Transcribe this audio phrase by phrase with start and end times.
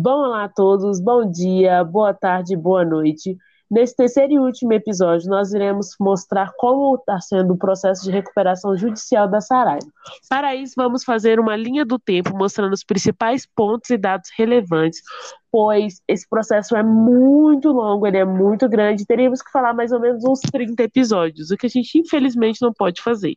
[0.00, 3.36] Bom a todos, bom dia, boa tarde, boa noite.
[3.68, 8.76] Nesse terceiro e último episódio, nós iremos mostrar como está sendo o processo de recuperação
[8.76, 9.88] judicial da Saraiva.
[10.28, 15.02] Para isso, vamos fazer uma linha do tempo mostrando os principais pontos e dados relevantes,
[15.50, 19.98] pois esse processo é muito longo, ele é muito grande, teríamos que falar mais ou
[19.98, 23.34] menos uns 30 episódios, o que a gente infelizmente não pode fazer.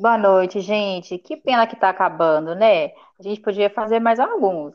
[0.00, 1.18] Boa noite, gente.
[1.18, 2.86] Que pena que está acabando, né?
[3.18, 4.74] A gente podia fazer mais alguns.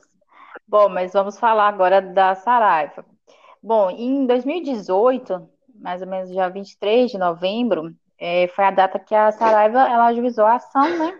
[0.67, 3.03] Bom, mas vamos falar agora da Saraiva.
[3.61, 5.49] Bom, em 2018,
[5.81, 10.05] mais ou menos dia 23 de novembro, é, foi a data que a Saraiva ela
[10.09, 11.19] ajuizou a ação, né?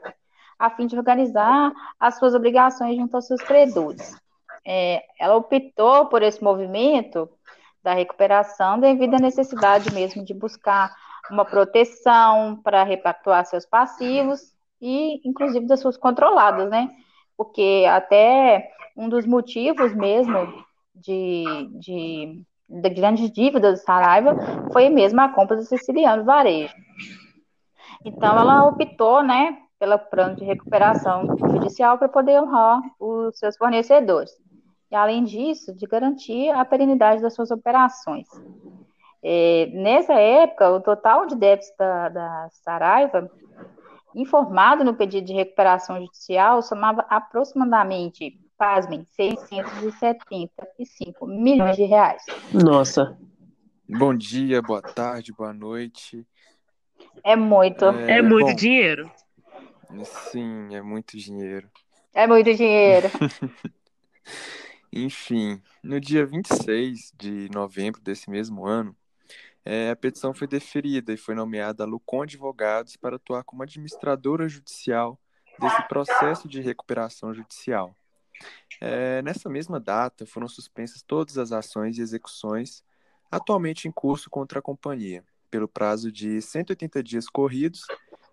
[0.60, 4.16] A fim de organizar as suas obrigações junto aos seus credores.
[4.64, 7.28] É, ela optou por esse movimento
[7.82, 10.96] da recuperação devido à necessidade mesmo de buscar
[11.30, 16.90] uma proteção para repactuar seus passivos e, inclusive, das suas controladas, né?
[17.38, 20.54] Porque até um dos motivos mesmo
[20.94, 24.36] de, de, de grandes dívidas do Saraiva
[24.72, 26.74] foi mesmo a compra do Siciliano Varejo.
[28.06, 34.32] Então, ela optou, né, pelo plano de recuperação judicial para poder honrar os seus fornecedores.
[34.92, 38.28] E, além disso, de garantir a perenidade das suas operações.
[39.28, 43.28] É, nessa época, o total de débitos da, da Saraiva,
[44.14, 52.22] informado no pedido de recuperação judicial, somava aproximadamente, pasmem, 675 milhões de reais.
[52.54, 53.18] Nossa.
[53.90, 56.24] Bom dia, boa tarde, boa noite.
[57.24, 57.84] É muito.
[57.84, 59.12] É, é muito bom, dinheiro.
[60.04, 61.68] Sim, é muito dinheiro.
[62.14, 63.10] É muito dinheiro.
[64.94, 68.96] Enfim, no dia 26 de novembro desse mesmo ano,
[69.66, 74.48] é, a petição foi deferida e foi nomeada a Lucon Advogados para atuar como administradora
[74.48, 75.20] judicial
[75.60, 77.98] desse processo de recuperação judicial.
[78.80, 82.84] É, nessa mesma data, foram suspensas todas as ações e execuções
[83.32, 87.88] atualmente em curso contra a companhia, pelo prazo de 180 dias corridos,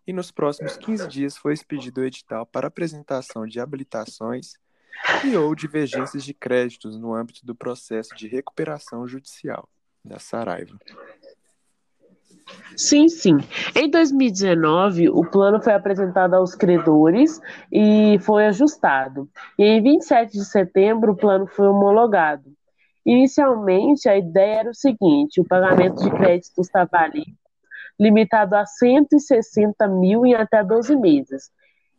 [0.07, 4.55] e nos próximos 15 dias foi expedido o edital para apresentação de habilitações
[5.25, 9.69] e ou divergências de créditos no âmbito do processo de recuperação judicial
[10.05, 10.77] da Saraiva.
[12.77, 13.39] Sim, sim.
[13.75, 17.41] Em 2019, o plano foi apresentado aos credores
[17.71, 19.29] e foi ajustado.
[19.59, 22.51] E em 27 de setembro, o plano foi homologado.
[23.05, 27.43] Inicialmente, a ideia era o seguinte: o pagamento de créditos trabalhistas
[27.99, 31.51] limitado a 160 mil em até 12 meses.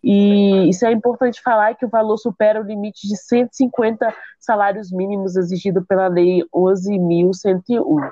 [0.03, 5.37] E isso é importante falar que o valor supera o limite de 150 salários mínimos
[5.37, 8.11] exigido pela Lei 11.101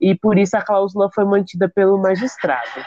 [0.00, 2.86] e por isso a cláusula foi mantida pelo magistrado.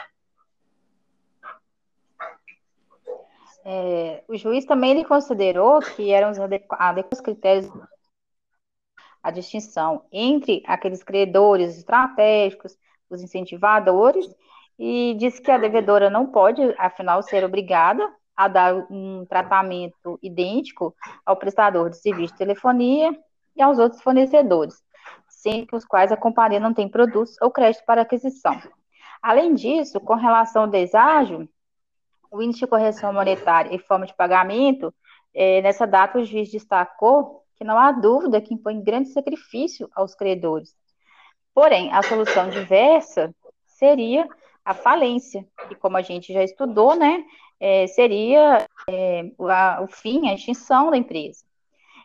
[3.64, 7.70] É, o juiz também ele considerou que eram os adequados critérios
[9.22, 12.78] a distinção entre aqueles credores estratégicos,
[13.10, 14.32] os incentivadores,
[14.78, 20.94] e disse que a devedora não pode, afinal, ser obrigada a dar um tratamento idêntico
[21.26, 23.14] ao prestador de serviço de telefonia
[23.56, 24.82] e aos outros fornecedores
[25.28, 28.60] sem os quais a companhia não tem produtos ou crédito para aquisição.
[29.22, 31.48] Além disso, com relação ao deságio,
[32.30, 34.92] o índice de correção monetária e forma de pagamento,
[35.32, 40.14] é, nessa data o juiz destacou que não há dúvida que impõe grande sacrifício aos
[40.14, 40.74] credores.
[41.54, 43.34] Porém, a solução diversa
[43.66, 44.28] seria
[44.68, 47.24] a falência, e como a gente já estudou, né,
[47.58, 51.42] é, seria é, a, o fim, a extinção da empresa.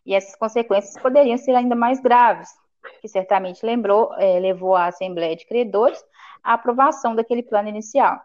[0.05, 2.47] E essas consequências poderiam ser ainda mais graves,
[3.01, 6.01] que certamente lembrou, é, levou a Assembleia de Credores
[6.41, 8.17] à aprovação daquele plano inicial.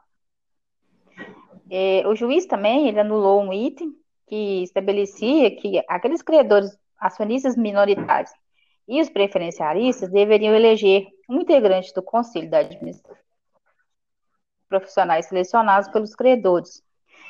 [1.69, 3.93] É, o juiz também ele anulou um item
[4.29, 8.31] que estabelecia que aqueles credores acionistas minoritários
[8.87, 13.28] e os preferencialistas deveriam eleger um integrante do Conselho da Administração
[14.69, 16.83] profissionais selecionados pelos credores,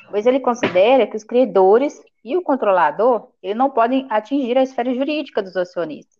[0.09, 4.93] pois ele considera que os credores e o controlador ele não podem atingir a esfera
[4.93, 6.19] jurídica dos acionistas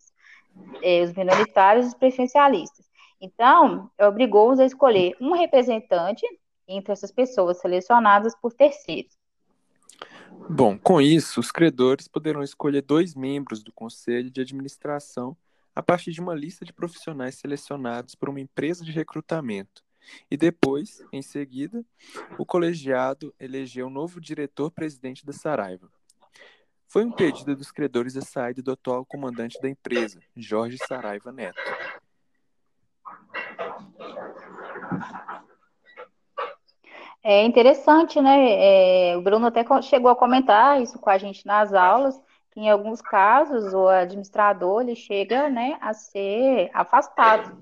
[0.82, 2.86] é, os minoritários e os preferencialistas.
[3.20, 6.24] Então, obrigou-os a escolher um representante
[6.66, 9.12] entre essas pessoas selecionadas por terceiros.
[10.48, 15.36] Bom, com isso, os credores poderão escolher dois membros do conselho de administração
[15.74, 19.82] a partir de uma lista de profissionais selecionados por uma empresa de recrutamento.
[20.30, 21.84] E depois, em seguida,
[22.38, 25.90] o colegiado elegeu um novo diretor-presidente da Saraiva.
[26.86, 31.60] Foi um pedido dos credores a saída do atual comandante da empresa, Jorge Saraiva Neto.
[37.22, 39.10] É interessante, né?
[39.12, 42.20] É, o Bruno até chegou a comentar isso com a gente nas aulas,
[42.50, 47.56] que em alguns casos o administrador ele chega né, a ser afastado.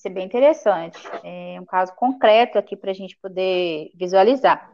[0.00, 0.98] Isso é bem interessante.
[1.22, 4.72] É um caso concreto aqui para a gente poder visualizar.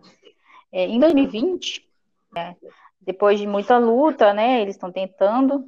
[0.70, 1.84] É, em 2020,
[2.32, 2.54] né,
[3.00, 5.64] depois de muita luta, né, eles estão tentando,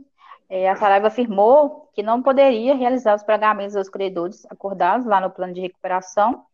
[0.48, 5.28] é, a Saraiva afirmou que não poderia realizar os pagamentos aos credores acordados lá no
[5.28, 6.44] plano de recuperação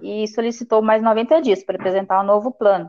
[0.00, 2.88] e solicitou mais 90 dias para apresentar um novo plano.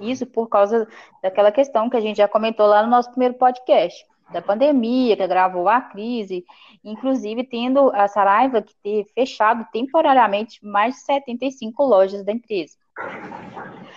[0.00, 0.88] Isso por causa
[1.22, 5.22] daquela questão que a gente já comentou lá no nosso primeiro podcast, da pandemia, que
[5.22, 6.44] agravou a crise,
[6.82, 12.76] inclusive tendo a Saraiva que ter fechado temporariamente mais de 75 lojas da empresa.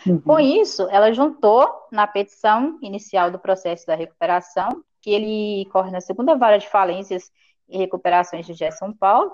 [0.06, 0.22] Uhum.
[0.22, 6.02] Com isso, ela juntou na petição inicial do processo da recuperação, que ele corre na
[6.02, 7.32] segunda vara de falências
[7.70, 9.32] e recuperações de Gé São Paulo,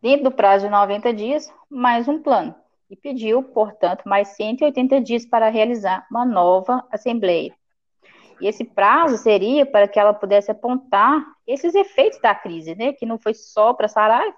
[0.00, 2.54] dentro do prazo de 90 dias, mais um plano,
[2.90, 7.54] e pediu, portanto, mais 180 dias para realizar uma nova assembleia.
[8.42, 13.06] E esse prazo seria para que ela pudesse apontar esses efeitos da crise, né, que
[13.06, 14.36] não foi só para Saraiva,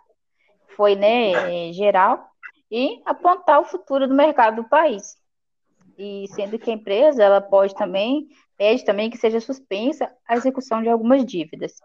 [0.76, 2.28] foi né, geral,
[2.70, 5.16] e apontar o futuro do mercado do país.
[5.96, 8.28] E sendo que a empresa ela pode também
[8.58, 11.80] pede também que seja suspensa a execução de algumas dívidas.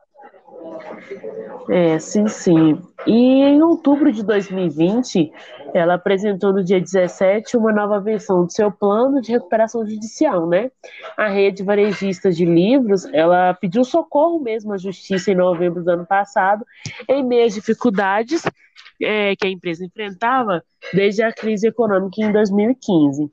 [1.69, 2.81] É, sim, sim.
[3.05, 5.31] E em outubro de 2020,
[5.73, 10.71] ela apresentou no dia 17 uma nova versão do seu plano de recuperação judicial, né?
[11.15, 16.05] A rede varejista de livros, ela pediu socorro mesmo à justiça em novembro do ano
[16.05, 16.65] passado,
[17.07, 18.43] em meio às dificuldades
[19.01, 20.63] é, que a empresa enfrentava
[20.93, 23.31] desde a crise econômica em 2015.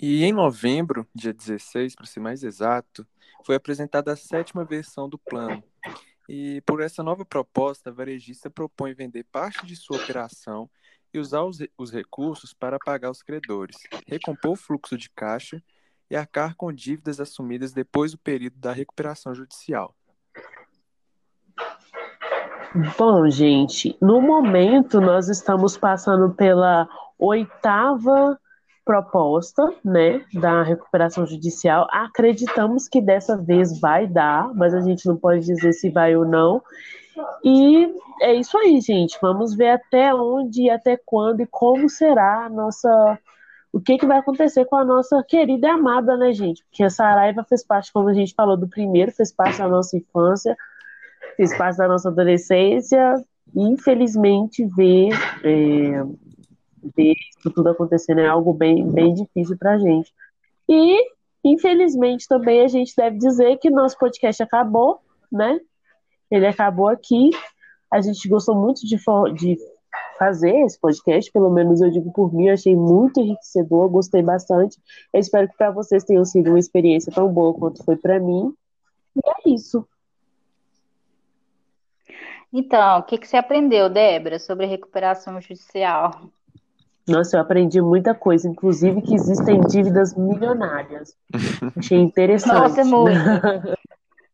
[0.00, 3.06] E em novembro, dia 16, para ser mais exato,
[3.44, 5.62] foi apresentada a sétima versão do plano,
[6.28, 10.68] e por essa nova proposta, a varejista propõe vender parte de sua operação
[11.14, 13.76] e usar os, os recursos para pagar os credores,
[14.06, 15.62] recompor o fluxo de caixa
[16.10, 19.94] e arcar com dívidas assumidas depois do período da recuperação judicial.
[22.98, 26.86] Bom, gente, no momento nós estamos passando pela
[27.18, 28.38] oitava
[28.86, 31.88] proposta, né, da recuperação judicial.
[31.90, 36.24] Acreditamos que dessa vez vai dar, mas a gente não pode dizer se vai ou
[36.24, 36.62] não.
[37.44, 37.92] E
[38.22, 39.18] é isso aí, gente.
[39.20, 43.18] Vamos ver até onde, até quando e como será a nossa.
[43.72, 46.64] O que, que vai acontecer com a nossa querida e amada, né, gente?
[46.64, 49.96] Porque a Saraiva fez parte, como a gente falou do primeiro, fez parte da nossa
[49.96, 50.56] infância,
[51.36, 53.16] fez parte da nossa adolescência.
[53.54, 55.10] E, infelizmente, ver
[55.44, 56.04] é,
[56.96, 60.12] ver isso tudo acontecendo é algo bem, bem difícil para a gente.
[60.68, 60.98] E,
[61.44, 65.00] infelizmente, também a gente deve dizer que nosso podcast acabou,
[65.30, 65.58] né?
[66.30, 67.30] Ele acabou aqui.
[67.90, 68.96] A gente gostou muito de,
[69.34, 69.58] de
[70.18, 74.78] fazer esse podcast, pelo menos eu digo por mim, achei muito enriquecedor, gostei bastante.
[75.12, 78.52] Eu espero que para vocês tenha sido uma experiência tão boa quanto foi para mim.
[79.14, 79.86] E é isso.
[82.52, 86.30] Então, o que, que você aprendeu, Débora, sobre recuperação judicial?
[87.08, 91.14] Nossa, eu aprendi muita coisa, inclusive que existem dívidas milionárias.
[91.76, 92.52] Achei interessante.
[92.52, 93.16] Nossa, é muito.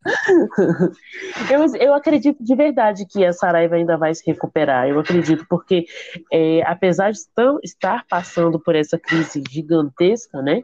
[1.50, 4.88] eu, eu acredito de verdade que a Saraiva ainda vai se recuperar.
[4.88, 5.84] Eu acredito, porque
[6.32, 10.62] é, apesar de tão, estar passando por essa crise gigantesca, né?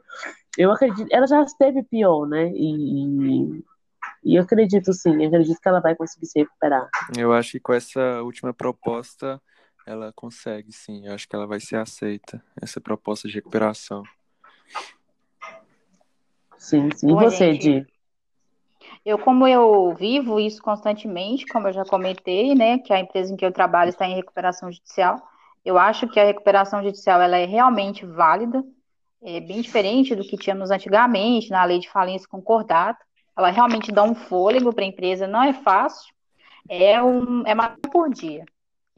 [0.57, 2.51] Eu acredito, ela já esteve pior, né?
[2.55, 3.63] E,
[4.25, 6.89] e eu acredito sim, eu acredito que ela vai conseguir se recuperar.
[7.17, 9.41] Eu acho que com essa última proposta
[9.89, 11.07] ela consegue, sim.
[11.07, 14.03] Eu acho que ela vai ser aceita, essa proposta de recuperação.
[16.59, 17.11] Sim, sim.
[17.11, 17.87] E você, Di?
[19.05, 23.37] Eu, como eu vivo isso constantemente, como eu já comentei, né, que a empresa em
[23.37, 25.17] que eu trabalho está em recuperação judicial,
[25.65, 28.63] eu acho que a recuperação judicial ela é realmente válida,
[29.23, 33.03] é bem diferente do que tínhamos antigamente na lei de falência concordata.
[33.37, 36.13] Ela realmente dá um fôlego para a empresa, não é fácil,
[36.69, 38.45] é, um, é uma por dia.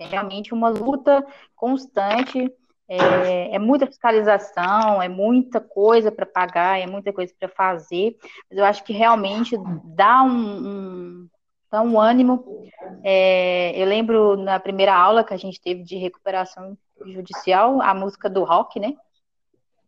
[0.00, 2.50] É realmente uma luta constante,
[2.88, 8.16] é, é muita fiscalização, é muita coisa para pagar, é muita coisa para fazer,
[8.48, 11.28] mas eu acho que realmente dá um, um,
[11.70, 12.66] dá um ânimo.
[13.04, 16.76] É, eu lembro na primeira aula que a gente teve de recuperação
[17.06, 18.96] judicial, a música do rock, né?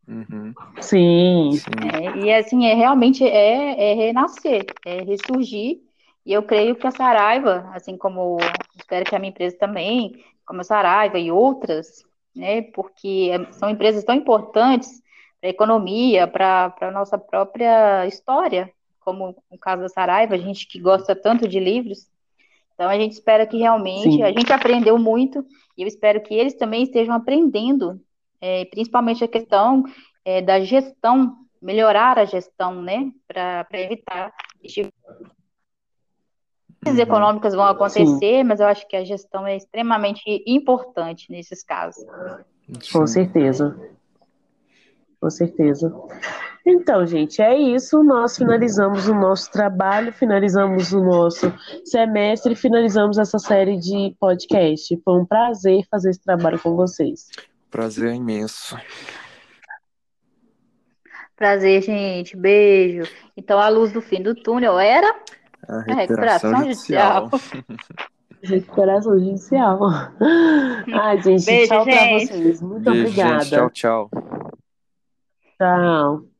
[0.06, 0.52] Uhum.
[0.80, 1.50] Sim.
[1.92, 5.80] É, e assim, é realmente é, é renascer, é ressurgir
[6.24, 8.38] e eu creio que a Saraiva, assim como
[8.76, 14.04] espero que a minha empresa também, como a Saraiva e outras, né, porque são empresas
[14.04, 15.02] tão importantes
[15.40, 20.66] para a economia, para a nossa própria história, como o caso da Saraiva, a gente
[20.66, 22.08] que gosta tanto de livros.
[22.74, 24.22] Então a gente espera que realmente, Sim.
[24.22, 25.44] a gente aprendeu muito,
[25.76, 28.00] e eu espero que eles também estejam aprendendo
[28.40, 29.84] é, principalmente a questão
[30.24, 34.88] é, da gestão, melhorar a gestão, né, para evitar que
[36.90, 36.98] uhum.
[36.98, 38.44] econômicas vão acontecer, Sim.
[38.44, 42.04] mas eu acho que a gestão é extremamente importante nesses casos.
[42.92, 43.76] Com certeza.
[45.20, 45.94] Com certeza.
[46.66, 48.02] Então, gente, é isso.
[48.02, 51.52] Nós finalizamos o nosso trabalho, finalizamos o nosso
[51.84, 55.00] semestre, finalizamos essa série de podcast.
[55.04, 57.28] Foi um prazer fazer esse trabalho com vocês.
[57.70, 58.76] Prazer é imenso.
[61.36, 62.36] Prazer, gente.
[62.36, 63.10] Beijo.
[63.36, 65.12] Então, a luz do fim do túnel era
[65.68, 67.30] a recuperação, a recuperação judicial.
[67.30, 67.64] judicial.
[68.42, 69.80] recuperação judicial.
[70.92, 72.26] Ai, gente, Beijo, tchau gente.
[72.26, 72.62] pra vocês.
[72.62, 73.44] Muito Beijo, obrigada.
[73.44, 74.10] Gente, tchau, tchau.
[75.58, 76.31] Tchau.